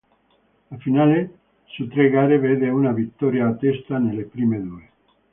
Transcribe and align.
La 0.71 0.77
finale 0.79 1.29
su 1.77 1.87
tre 1.87 2.09
gare 2.09 2.39
vede 2.39 2.71
una 2.71 2.91
vittoria 2.91 3.47
a 3.47 3.53
testa 3.55 3.99
nelle 3.99 4.23
prime 4.23 4.59
due. 4.59 4.89